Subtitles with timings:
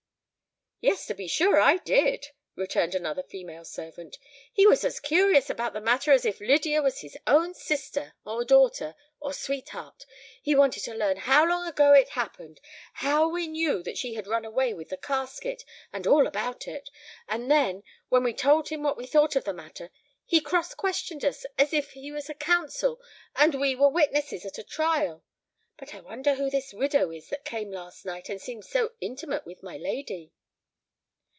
[0.83, 4.17] "Yes, to be sure I did," returned another female servant:
[4.51, 8.43] "he was as curious about the matter as if Lydia was his own sister, or
[8.43, 10.07] daughter, or sweetheart.
[10.41, 14.43] He wanted to learn how long ago it happened—how we knew that she had run
[14.43, 16.89] away with the casket—and all about it;
[17.27, 19.91] and then, when we told him what we thought of the matter,
[20.25, 22.99] he cross questioned us as if he was a counsel
[23.35, 25.23] and we were witnesses at a trial.
[25.77, 29.45] But I wonder who this widow is that came last night, and seems so intimate
[29.45, 30.33] with my lady."